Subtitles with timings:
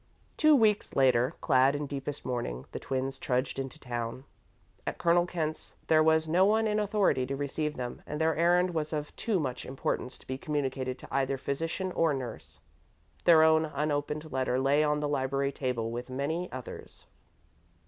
[0.35, 4.23] Two weeks later, clad in deepest mourning, the twins trudged into town.
[4.87, 8.73] At Colonel Kent's there was no one in authority to receive them and their errand
[8.73, 12.61] was of too much importance to be communicated to either physician or nurse.
[13.25, 17.05] Their own unopened letter lay on the library table, with many others.